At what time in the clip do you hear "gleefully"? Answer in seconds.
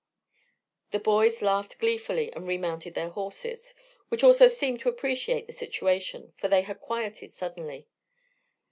1.77-2.33